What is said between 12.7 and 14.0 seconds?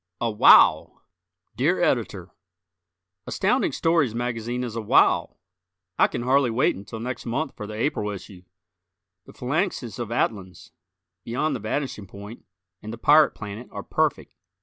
and "The Pirate Planet" are